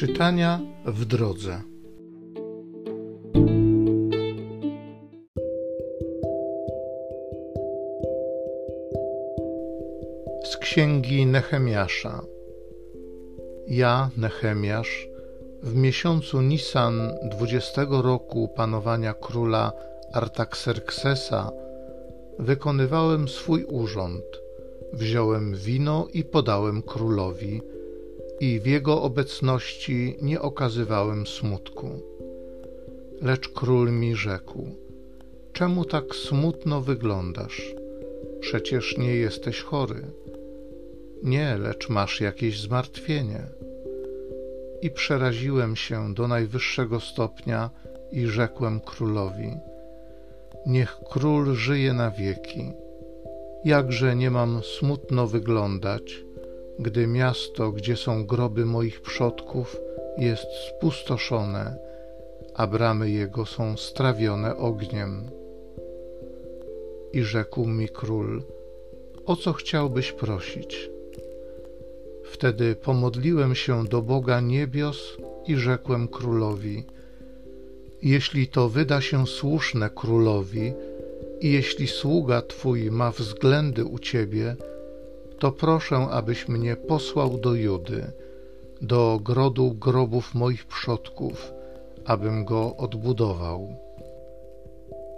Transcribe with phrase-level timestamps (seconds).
[0.00, 1.62] Czytania w drodze.
[10.44, 12.22] Z księgi Nehemiasza.
[13.68, 15.08] Ja, Nehemiasz,
[15.62, 19.72] w miesiącu Nisan dwudziestego roku panowania króla
[20.12, 21.52] Artaxerxesa
[22.38, 24.24] wykonywałem swój urząd.
[24.92, 27.62] Wziąłem wino i podałem królowi
[28.40, 31.90] i w jego obecności nie okazywałem smutku.
[33.22, 34.68] Lecz król mi rzekł:
[35.52, 37.74] Czemu tak smutno wyglądasz?
[38.40, 40.02] Przecież nie jesteś chory.
[41.22, 43.42] Nie, lecz masz jakieś zmartwienie.
[44.82, 47.70] I przeraziłem się do najwyższego stopnia
[48.12, 49.50] i rzekłem królowi:
[50.66, 52.72] Niech król żyje na wieki.
[53.64, 56.24] Jakże nie mam smutno wyglądać,
[56.80, 59.76] gdy miasto, gdzie są groby moich przodków,
[60.18, 61.76] jest spustoszone,
[62.54, 65.30] a bramy jego są strawione ogniem.
[67.12, 68.42] I rzekł mi król:
[69.26, 70.90] O co chciałbyś prosić?
[72.24, 75.16] Wtedy pomodliłem się do Boga niebios
[75.46, 76.84] i rzekłem królowi:
[78.02, 80.72] Jeśli to wyda się słuszne królowi,
[81.40, 84.56] i jeśli sługa twój ma względy u ciebie,
[85.40, 88.12] to proszę, abyś mnie posłał do Judy,
[88.80, 91.52] do grodu grobów moich przodków,
[92.04, 93.68] abym go odbudował.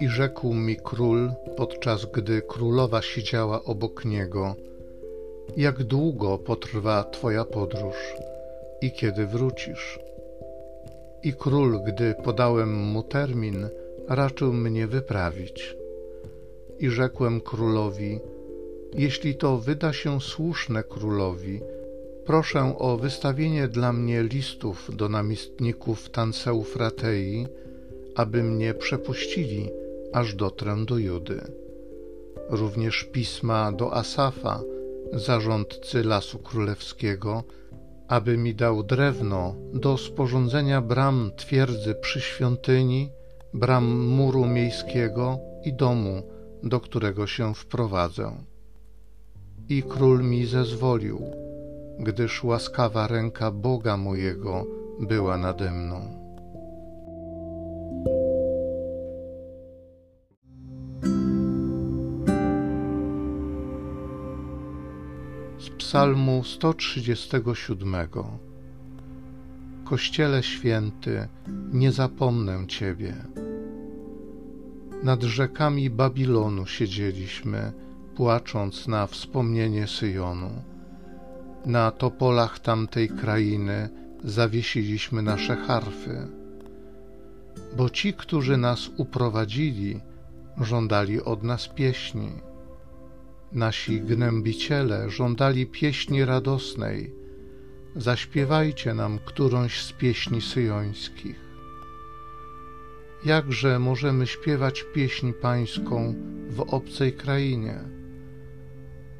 [0.00, 4.54] I rzekł mi król, podczas gdy królowa siedziała obok niego:
[5.56, 7.96] Jak długo potrwa twoja podróż
[8.80, 9.98] i kiedy wrócisz?
[11.22, 13.68] I król, gdy podałem mu termin,
[14.08, 15.76] raczył mnie wyprawić.
[16.78, 18.20] I rzekłem królowi:
[18.94, 21.60] jeśli to wyda się słuszne królowi,
[22.24, 27.46] proszę o wystawienie dla mnie listów do namiestników Tanseufratei,
[28.14, 29.70] aby mnie przepuścili,
[30.12, 31.40] aż dotrę do Judy.
[32.50, 34.60] Również pisma do Asafa,
[35.12, 37.44] zarządcy Lasu Królewskiego,
[38.08, 43.10] aby mi dał drewno do sporządzenia bram twierdzy przy świątyni,
[43.54, 46.22] bram muru miejskiego i domu,
[46.62, 48.32] do którego się wprowadzę
[49.68, 51.20] i król mi zezwolił,
[51.98, 54.66] gdyż łaskawa ręka Boga mojego
[55.00, 56.00] była nade mną.
[65.58, 67.94] Z Psalmu 137
[69.84, 71.28] Kościele święty,
[71.72, 73.14] nie zapomnę Ciebie.
[75.02, 77.72] Nad rzekami Babilonu siedzieliśmy,
[78.18, 80.50] płacząc na wspomnienie Syjonu.
[81.66, 83.88] Na topolach tamtej krainy
[84.24, 86.28] zawiesiliśmy nasze harfy,
[87.76, 90.00] bo ci, którzy nas uprowadzili,
[90.60, 92.32] żądali od nas pieśni.
[93.52, 97.14] Nasi gnębiciele żądali pieśni radosnej.
[97.96, 101.40] Zaśpiewajcie nam którąś z pieśni syjońskich.
[103.24, 106.14] Jakże możemy śpiewać pieśń pańską
[106.50, 107.97] w obcej krainie?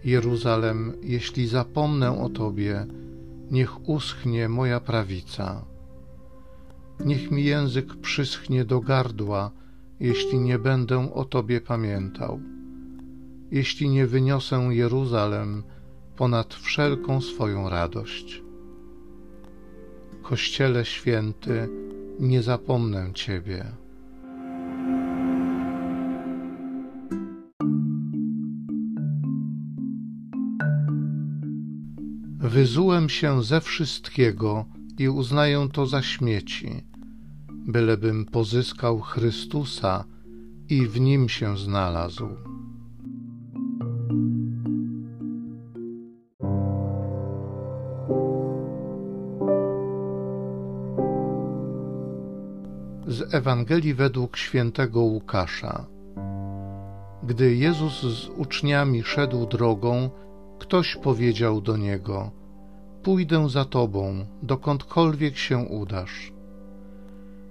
[0.04, 2.86] Jeruzalem, jeśli zapomnę o Tobie,
[3.50, 5.64] niech uschnie moja prawica.
[7.04, 9.50] Niech mi język przyschnie do gardła,
[10.00, 12.40] jeśli nie będę o Tobie pamiętał.
[13.50, 15.62] Jeśli nie wyniosę Jeruzalem
[16.16, 18.42] ponad wszelką swoją radość.
[20.22, 21.68] Kościele święty,
[22.20, 23.64] nie zapomnę Ciebie.
[32.48, 34.64] Wyzułem się ze wszystkiego
[34.98, 36.84] i uznaję to za śmieci,
[37.50, 40.04] bylebym pozyskał Chrystusa
[40.68, 42.28] i w nim się znalazł.
[53.06, 55.86] Z Ewangelii według świętego Łukasza.
[57.22, 60.10] Gdy Jezus z uczniami szedł drogą,
[60.58, 62.30] ktoś powiedział do niego:
[63.02, 66.32] Pójdę za tobą, dokądkolwiek się udasz.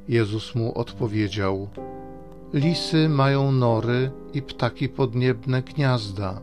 [0.08, 1.70] Jezus mu odpowiedział:
[2.54, 6.42] Lisy mają nory i ptaki podniebne gniazda,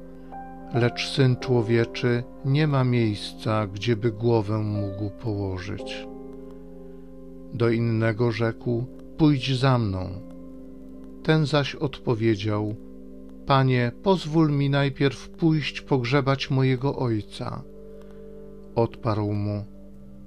[0.74, 6.06] lecz syn człowieczy nie ma miejsca, gdzieby głowę mógł położyć.
[7.54, 8.84] Do innego rzekł:
[9.18, 10.08] Pójdź za mną.
[11.22, 12.74] Ten zaś odpowiedział:
[13.46, 17.62] Panie, pozwól mi najpierw pójść pogrzebać mojego ojca.
[18.74, 19.64] Odparł mu: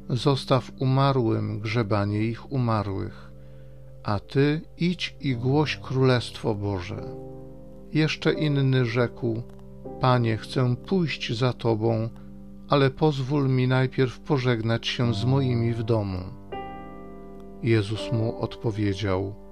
[0.10, 3.32] zostaw umarłym grzebanie ich umarłych,
[4.04, 7.04] a ty idź i głoś królestwo Boże.
[7.94, 9.42] Jeszcze inny rzekł:
[10.02, 12.10] Panie, chcę pójść za tobą,
[12.70, 16.20] ale pozwól mi najpierw pożegnać się z moimi w domu.
[17.64, 19.47] Jezus mu odpowiedział: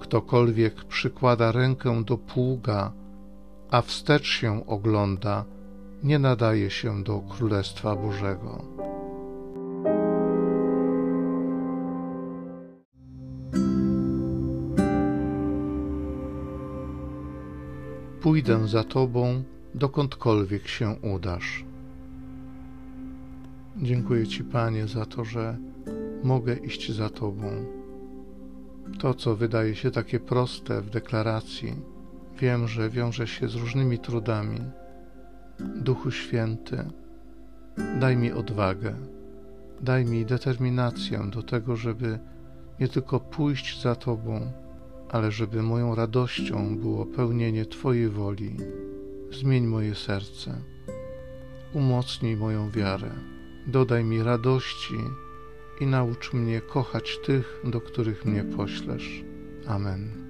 [0.00, 2.92] Ktokolwiek przykłada rękę do pługa,
[3.70, 5.44] a wstecz się ogląda,
[6.02, 8.64] nie nadaje się do Królestwa Bożego.
[18.20, 19.42] Pójdę za Tobą,
[19.74, 21.64] dokądkolwiek się udasz.
[23.76, 25.56] Dziękuję Ci, Panie, za to, że
[26.22, 27.75] mogę iść za Tobą.
[28.98, 31.76] To, co wydaje się takie proste w deklaracji,
[32.40, 34.60] wiem, że wiąże się z różnymi trudami.
[35.76, 36.84] Duchu Święty,
[38.00, 38.94] daj mi odwagę,
[39.80, 42.18] daj mi determinację do tego, żeby
[42.80, 44.52] nie tylko pójść za Tobą,
[45.08, 48.56] ale żeby moją radością było pełnienie Twojej woli.
[49.32, 50.54] Zmień moje serce,
[51.72, 53.10] umocnij moją wiarę,
[53.66, 54.94] dodaj mi radości
[55.80, 59.24] i naucz mnie kochać tych, do których mnie poślesz.
[59.66, 60.26] Amen.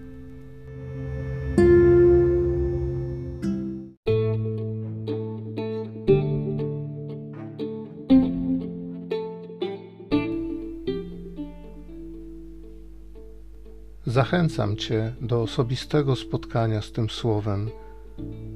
[14.06, 17.70] Zachęcam Cię do osobistego spotkania z tym Słowem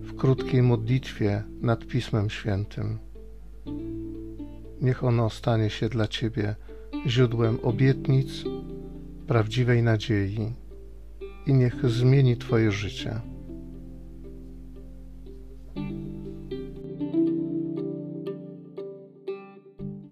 [0.01, 2.99] w krótkiej modlitwie nad Pismem Świętym.
[4.81, 6.57] Niech ono stanie się dla Ciebie
[7.07, 8.45] źródłem obietnic,
[9.27, 10.53] prawdziwej nadziei
[11.47, 13.21] i niech zmieni Twoje życie.